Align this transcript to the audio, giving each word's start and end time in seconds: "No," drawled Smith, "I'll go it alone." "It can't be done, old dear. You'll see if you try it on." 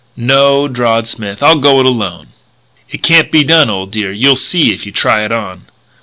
"No," 0.17 0.67
drawled 0.67 1.05
Smith, 1.07 1.43
"I'll 1.43 1.59
go 1.59 1.79
it 1.79 1.85
alone." 1.85 2.29
"It 2.89 3.03
can't 3.03 3.31
be 3.31 3.43
done, 3.43 3.69
old 3.69 3.91
dear. 3.91 4.11
You'll 4.11 4.35
see 4.35 4.73
if 4.73 4.83
you 4.83 4.91
try 4.91 5.23
it 5.23 5.31
on." 5.31 5.65